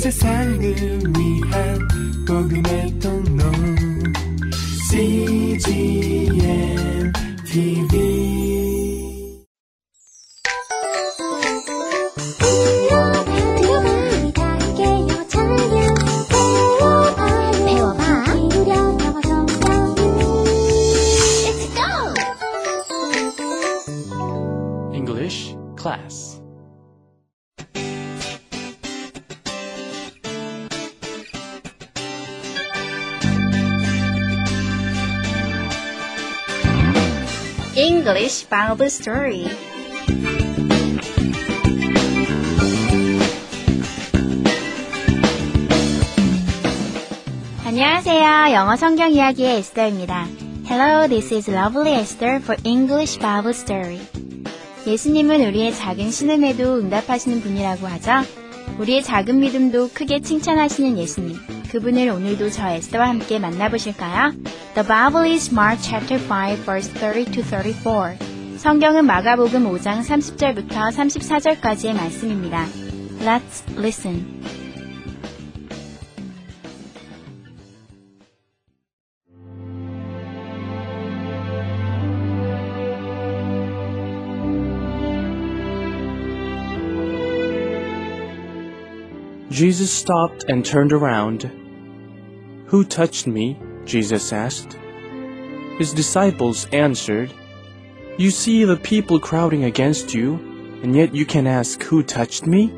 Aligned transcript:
세상을 0.00 0.60
위한 0.62 1.88
복음의 2.26 2.98
통로 2.98 3.42
CGM 4.90 6.32
TV 7.44 7.92
배워봐. 17.64 18.02
English 24.94 25.54
class 25.78 26.39
English 38.01 38.49
Bible 38.49 38.87
Story. 38.87 39.45
안녕하세요. 47.63 48.53
영어 48.55 48.75
성경 48.75 49.11
이야기의 49.11 49.57
에스더입니다. 49.57 50.27
Hello, 50.65 51.07
this 51.07 51.31
is 51.31 51.51
Lovely 51.51 51.93
Esther 51.99 52.37
for 52.37 52.59
English 52.63 53.19
Bible 53.19 53.51
Story. 53.51 53.99
예수님은 54.87 55.45
우리의 55.49 55.71
작은 55.71 56.09
신음에도 56.09 56.79
응답하시는 56.79 57.41
분이라고 57.41 57.85
하죠. 57.85 58.27
우리의 58.79 59.03
작은 59.03 59.39
믿음도 59.39 59.91
크게 59.93 60.21
칭찬하시는 60.21 60.97
예수님. 60.97 61.37
그분을 61.69 62.09
오늘도 62.09 62.49
저 62.49 62.67
에스더와 62.67 63.09
함께 63.09 63.37
만나보실까요? 63.37 64.33
The 64.74 64.84
Bible 64.84 65.22
is 65.22 65.50
Mark 65.52 65.78
chapter 65.82 66.18
5 66.18 66.58
verse 66.60 66.88
30 66.88 67.24
to 67.32 67.42
34. 67.42 68.16
성경은 68.58 69.06
마가복음 69.06 69.64
5장 69.64 70.02
30절부터 70.02 70.92
34절까지의 70.92 71.94
말씀입니다. 71.94 72.66
Let's 73.20 73.64
listen. 73.76 74.36
Jesus 89.50 89.90
stopped 89.90 90.44
and 90.50 90.64
turned 90.64 90.92
around. 90.92 91.50
Who 92.66 92.84
touched 92.84 93.26
me? 93.26 93.56
Jesus 93.85 94.31
asked. 94.31 94.77
His 95.77 95.93
disciples 95.93 96.67
answered, 96.71 97.33
You 98.17 98.31
see 98.31 98.65
the 98.65 98.77
people 98.77 99.19
crowding 99.19 99.63
against 99.63 100.13
you, 100.13 100.35
and 100.83 100.95
yet 100.95 101.15
you 101.15 101.25
can 101.25 101.47
ask, 101.47 101.81
Who 101.83 102.03
touched 102.03 102.45
me? 102.45 102.71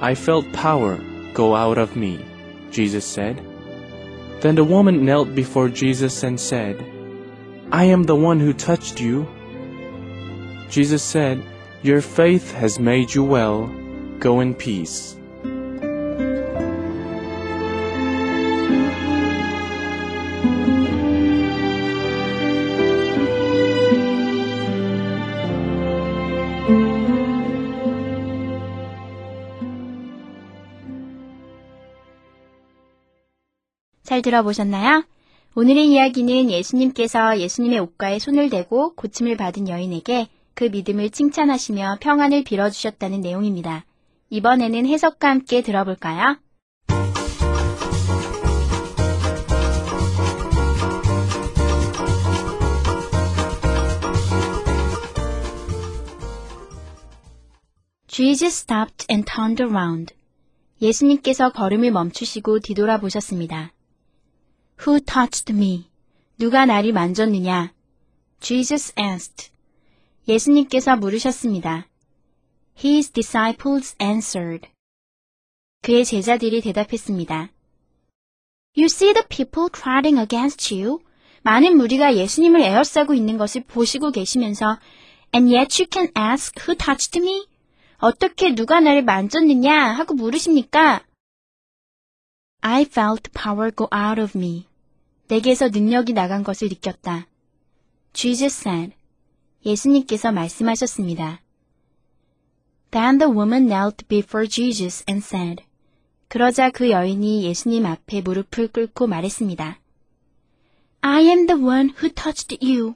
I 0.00 0.14
felt 0.14 0.52
power 0.52 1.00
go 1.34 1.54
out 1.54 1.78
of 1.78 1.96
me, 1.96 2.24
Jesus 2.70 3.04
said. 3.04 3.42
Then 4.40 4.54
the 4.54 4.64
woman 4.64 5.04
knelt 5.04 5.34
before 5.34 5.68
Jesus 5.68 6.22
and 6.22 6.38
said, 6.38 6.84
I 7.72 7.84
am 7.84 8.04
the 8.04 8.16
one 8.16 8.38
who 8.38 8.52
touched 8.52 9.00
you. 9.00 9.26
Jesus 10.70 11.02
said, 11.02 11.42
Your 11.82 12.00
faith 12.00 12.52
has 12.52 12.78
made 12.78 13.14
you 13.14 13.24
well. 13.24 13.66
Go 14.18 14.40
in 14.40 14.54
peace. 14.54 15.16
잘 34.16 34.22
들어보셨나요? 34.22 35.04
오늘의 35.54 35.88
이야기는 35.88 36.50
예수님께서 36.50 37.38
예수님의 37.38 37.80
옷가에 37.80 38.18
손을 38.18 38.48
대고 38.48 38.94
고침을 38.94 39.36
받은 39.36 39.68
여인에게 39.68 40.28
그 40.54 40.64
믿음을 40.64 41.10
칭찬하시며 41.10 41.98
평안을 42.00 42.44
빌어주셨다는 42.44 43.20
내용입니다. 43.20 43.84
이번에는 44.30 44.86
해석과 44.86 45.28
함께 45.28 45.60
들어볼까요? 45.60 46.38
Jesus 58.06 58.64
stopped 58.64 59.04
and 59.10 59.30
turned 59.30 59.62
around. 59.62 60.14
예수님께서 60.80 61.50
걸음을 61.52 61.90
멈추시고 61.90 62.60
뒤돌아보셨습니다. 62.60 63.75
Who 64.80 65.00
touched 65.00 65.52
me? 65.52 65.90
누가 66.38 66.66
나를 66.66 66.92
만졌느냐? 66.92 67.72
Jesus 68.40 68.92
asked. 68.98 69.50
예수님께서 70.28 70.96
물으셨습니다. 70.96 71.88
His 72.78 73.12
disciples 73.12 73.96
answered. 74.00 74.68
그의 75.82 76.04
제자들이 76.04 76.60
대답했습니다. 76.60 77.50
You 78.76 78.86
see 78.86 79.14
the 79.14 79.26
people 79.28 79.70
crowding 79.72 80.18
against 80.18 80.74
you? 80.74 81.00
많은 81.42 81.76
무리가 81.76 82.16
예수님을 82.16 82.60
에워싸고 82.60 83.14
있는 83.14 83.38
것을 83.38 83.64
보시고 83.64 84.10
계시면서 84.10 84.78
And 85.34 85.54
yet 85.54 85.82
you 85.82 85.88
can 85.90 86.10
ask 86.18 86.60
who 86.60 86.76
touched 86.76 87.18
me? 87.18 87.46
어떻게 87.98 88.54
누가 88.54 88.80
나를 88.80 89.02
만졌느냐 89.02 89.92
하고 89.92 90.14
물으십니까? 90.14 91.02
I 92.68 92.82
felt 92.82 93.30
power 93.32 93.70
go 93.70 93.86
out 93.94 94.20
of 94.20 94.36
me. 94.36 94.66
내게서 95.28 95.68
능력이 95.68 96.12
나간 96.14 96.42
것을 96.42 96.66
느꼈다. 96.66 97.28
Jesus 98.12 98.68
said. 98.68 98.92
예수님께서 99.64 100.32
말씀하셨습니다. 100.32 101.42
Then 102.90 103.18
the 103.18 103.32
woman 103.32 103.68
knelt 103.68 104.04
before 104.08 104.48
Jesus 104.48 105.04
and 105.08 105.24
said. 105.24 105.62
그러자 106.26 106.70
그 106.70 106.90
여인이 106.90 107.44
예수님 107.44 107.86
앞에 107.86 108.22
무릎을 108.22 108.72
꿇고 108.72 109.06
말했습니다. 109.06 109.78
I 111.02 111.22
am 111.24 111.46
the 111.46 111.62
one 111.62 111.90
who 111.90 112.12
touched 112.12 112.58
you. 112.60 112.94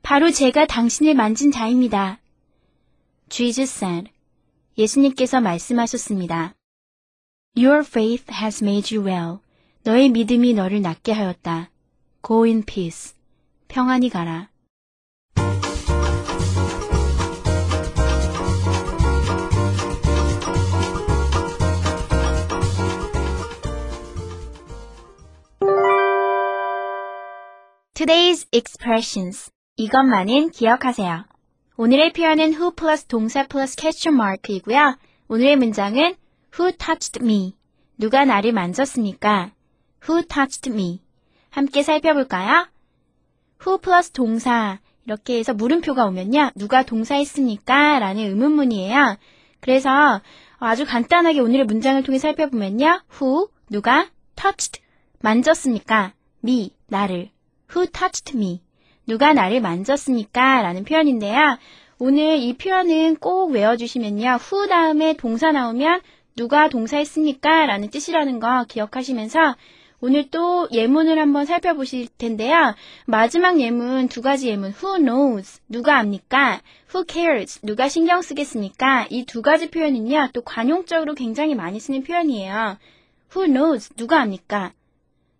바로 0.00 0.30
제가 0.30 0.64
당신을 0.64 1.12
만진 1.12 1.52
자입니다. 1.52 2.20
Jesus 3.28 3.84
said. 3.84 4.10
예수님께서 4.78 5.42
말씀하셨습니다. 5.42 6.54
Your 7.54 7.84
faith 7.84 8.30
has 8.30 8.64
made 8.64 8.96
you 8.96 9.06
well. 9.06 9.40
너의 9.84 10.08
믿음이 10.08 10.54
너를 10.54 10.80
낫게 10.80 11.12
하였다. 11.12 11.68
Go 12.26 12.44
in 12.44 12.62
peace. 12.64 13.14
평안히 13.68 14.08
가라. 14.08 14.48
Today's 27.92 28.46
expressions. 28.50 29.50
이것만은 29.76 30.52
기억하세요. 30.52 31.26
오늘의 31.76 32.14
표현은 32.14 32.54
who 32.54 32.70
플러스 32.70 33.04
동사 33.04 33.46
플러스 33.46 33.76
question 33.76 34.18
mark이고요. 34.18 34.96
오늘의 35.28 35.56
문장은 35.56 36.16
who 36.58 36.72
touched 36.72 37.22
me? 37.22 37.54
누가 37.98 38.24
나를 38.24 38.52
만졌습니까? 38.52 39.52
Who 40.08 40.22
touched 40.24 40.70
me? 40.70 41.00
함께 41.50 41.82
살펴볼까요? 41.82 42.66
who 43.64 43.78
플러스 43.78 44.10
동사 44.10 44.78
이렇게 45.06 45.38
해서 45.38 45.54
물음표가 45.54 46.06
오면요. 46.06 46.50
누가 46.54 46.82
동사했습니까? 46.82 47.98
라는 47.98 48.24
의문문이에요. 48.24 49.16
그래서 49.60 50.20
아주 50.58 50.84
간단하게 50.84 51.40
오늘의 51.40 51.66
문장을 51.66 52.02
통해 52.02 52.18
살펴보면요. 52.18 53.02
who 53.20 53.48
누가 53.70 54.08
touched 54.36 54.80
만졌습니까? 55.20 56.12
me 56.44 56.70
나를 56.88 57.30
who 57.74 57.86
touched 57.86 58.36
me 58.36 58.60
누가 59.06 59.32
나를 59.32 59.60
만졌습니까? 59.60 60.62
라는 60.62 60.84
표현인데요. 60.84 61.58
오늘 61.98 62.38
이 62.38 62.56
표현은 62.56 63.16
꼭 63.16 63.52
외워주시면요. 63.52 64.38
who 64.40 64.68
다음에 64.68 65.14
동사 65.14 65.52
나오면 65.52 66.00
누가 66.36 66.68
동사했습니까? 66.68 67.66
라는 67.66 67.90
뜻이라는 67.90 68.40
거 68.40 68.64
기억하시면서 68.68 69.56
오늘 70.00 70.28
또 70.30 70.68
예문을 70.72 71.18
한번 71.18 71.46
살펴보실 71.46 72.08
텐데요. 72.18 72.74
마지막 73.06 73.60
예문 73.60 74.08
두 74.08 74.20
가지 74.20 74.48
예문 74.48 74.72
who 74.82 74.98
knows 74.98 75.60
누가 75.68 75.98
압니까? 75.98 76.60
who 76.92 77.04
cares 77.08 77.60
누가 77.62 77.88
신경 77.88 78.20
쓰겠습니까? 78.20 79.06
이 79.10 79.24
두 79.24 79.42
가지 79.42 79.70
표현은요. 79.70 80.30
또 80.32 80.42
관용적으로 80.42 81.14
굉장히 81.14 81.54
많이 81.54 81.78
쓰는 81.78 82.02
표현이에요. 82.02 82.78
who 83.36 83.46
knows 83.46 83.94
누가 83.94 84.20
압니까? 84.22 84.72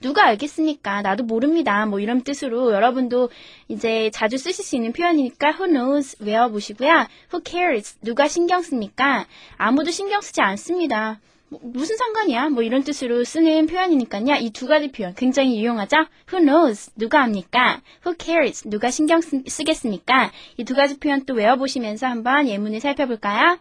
누가 0.00 0.26
알겠습니까? 0.26 1.02
나도 1.02 1.24
모릅니다. 1.24 1.86
뭐 1.86 2.00
이런 2.00 2.22
뜻으로 2.22 2.72
여러분도 2.72 3.30
이제 3.68 4.10
자주 4.12 4.36
쓰실 4.36 4.64
수 4.64 4.76
있는 4.76 4.92
표현이니까 4.92 5.52
who 5.52 5.66
knows 5.66 6.16
외워보시고요. 6.22 7.06
who 7.32 7.42
cares 7.44 7.98
누가 8.02 8.28
신경 8.28 8.60
씁니까? 8.62 9.26
아무도 9.56 9.90
신경 9.90 10.20
쓰지 10.20 10.42
않습니다. 10.42 11.18
뭐, 11.48 11.60
무슨 11.62 11.96
상관이야? 11.96 12.50
뭐 12.50 12.62
이런 12.62 12.82
뜻으로 12.82 13.24
쓰는 13.24 13.66
표현이니까요. 13.66 14.34
이 14.40 14.50
두 14.50 14.66
가지 14.66 14.90
표현 14.92 15.14
굉장히 15.14 15.58
유용하죠? 15.60 15.96
Who 16.30 16.44
knows? 16.44 16.90
누가 16.96 17.22
압니까? 17.22 17.80
Who 18.04 18.16
cares? 18.18 18.68
누가 18.68 18.90
신경 18.90 19.20
쓰, 19.22 19.42
쓰겠습니까? 19.46 20.30
이 20.58 20.64
두 20.64 20.74
가지 20.74 20.98
표현 20.98 21.24
또 21.24 21.34
외워보시면서 21.34 22.06
한번 22.06 22.48
예문을 22.48 22.80
살펴볼까요? 22.80 23.58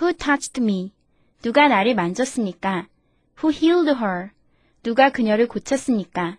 Who 0.00 0.14
touched 0.14 0.62
me? 0.62 0.92
누가 1.42 1.68
나를 1.68 1.94
만졌습니까? 1.94 2.86
Who 3.42 3.52
healed 3.52 3.90
her? 4.00 4.30
누가 4.84 5.08
그녀를 5.08 5.48
고쳤습니까? 5.48 6.38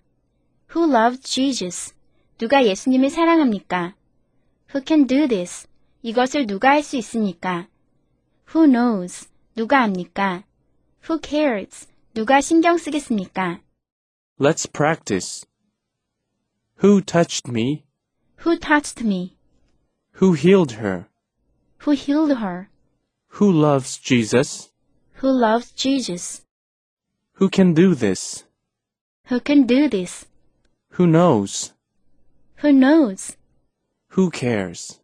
Who 0.76 0.88
loved 0.96 1.24
Jesus? 1.28 1.96
누가 2.38 2.64
예수님을 2.64 3.10
사랑합니까? 3.10 3.96
Who 4.70 4.86
can 4.86 5.08
do 5.08 5.28
this? 5.28 5.68
이것을 6.04 6.46
누가 6.46 6.70
할 6.70 6.84
수 6.84 6.96
있습니까? 6.98 7.68
Who 8.54 8.68
knows? 8.68 9.28
누가 9.56 9.82
압니까? 9.82 10.44
Who 11.10 11.20
cares? 11.26 11.88
누가 12.14 12.40
신경 12.40 12.78
쓰겠습니까? 12.78 13.62
Let's 14.40 14.72
practice. 14.72 15.48
Who 16.84 17.02
touched 17.02 17.50
me? 17.50 17.84
Who 18.46 18.60
touched 18.60 19.04
me? 19.04 19.38
Who 20.22 20.36
healed 20.36 20.78
her? 20.78 21.08
Who 21.88 21.96
healed 21.96 22.38
her? 22.38 22.70
Who 23.42 23.52
loves 23.52 24.00
Jesus? 24.00 24.70
Who 25.24 25.32
loves 25.32 25.74
Jesus? 25.74 26.45
Who 27.38 27.50
can 27.50 27.74
do 27.74 27.96
this? 27.96 28.46
Who 29.28 29.42
can 29.42 29.68
do 29.68 29.90
this? 29.90 30.26
Who 30.92 31.06
knows? 31.06 31.74
Who 32.62 32.72
knows? 32.72 33.36
Who 34.12 34.30
cares? 34.32 35.02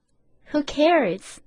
Who 0.54 0.64
cares? 0.64 1.42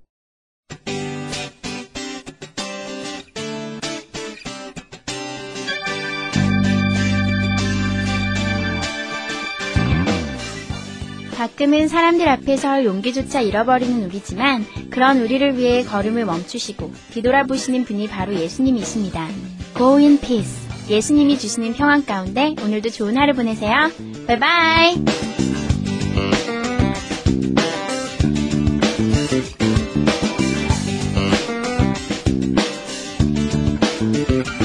가끔은 11.35 11.87
사람들 11.87 12.27
앞에서 12.29 12.83
용기조차 12.85 13.41
잃어버리는 13.41 14.03
우리지만 14.03 14.63
그런 14.91 15.19
우리를 15.19 15.57
위해 15.57 15.83
걸음을 15.83 16.25
멈추시고 16.25 16.93
뒤돌아보시는 17.11 17.85
분이 17.85 18.07
바로 18.07 18.35
예수님이십니다. 18.35 19.27
Go 19.75 19.97
in 19.97 20.19
peace. 20.19 20.64
예수님이 20.89 21.37
주시는 21.37 21.73
평안 21.73 22.05
가운데 22.05 22.55
오늘도 22.63 22.89
좋은 22.89 23.17
하루 23.17 23.33
보내세요. 23.33 23.91
바이바이. 24.27 24.95
온 34.05 34.64